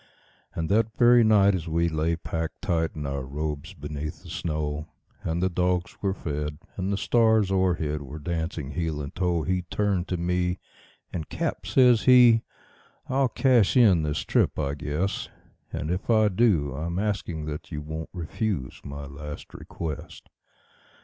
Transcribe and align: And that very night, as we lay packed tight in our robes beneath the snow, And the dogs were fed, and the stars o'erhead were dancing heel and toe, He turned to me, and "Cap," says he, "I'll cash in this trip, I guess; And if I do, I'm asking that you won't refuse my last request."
And 0.55 0.67
that 0.69 0.97
very 0.97 1.23
night, 1.23 1.53
as 1.53 1.67
we 1.67 1.87
lay 1.87 2.15
packed 2.15 2.63
tight 2.63 2.95
in 2.95 3.05
our 3.05 3.21
robes 3.23 3.75
beneath 3.75 4.23
the 4.23 4.31
snow, 4.31 4.87
And 5.21 5.43
the 5.43 5.47
dogs 5.51 5.95
were 6.01 6.15
fed, 6.15 6.57
and 6.75 6.91
the 6.91 6.97
stars 6.97 7.51
o'erhead 7.51 8.01
were 8.01 8.17
dancing 8.17 8.71
heel 8.71 8.99
and 8.99 9.13
toe, 9.13 9.43
He 9.43 9.61
turned 9.69 10.07
to 10.07 10.17
me, 10.17 10.57
and 11.13 11.29
"Cap," 11.29 11.67
says 11.67 12.01
he, 12.05 12.41
"I'll 13.09 13.29
cash 13.29 13.77
in 13.77 14.01
this 14.01 14.21
trip, 14.25 14.57
I 14.57 14.73
guess; 14.73 15.29
And 15.71 15.91
if 15.91 16.09
I 16.09 16.29
do, 16.29 16.73
I'm 16.73 16.97
asking 16.97 17.45
that 17.45 17.71
you 17.71 17.83
won't 17.83 18.09
refuse 18.11 18.81
my 18.83 19.05
last 19.05 19.53
request." 19.53 20.29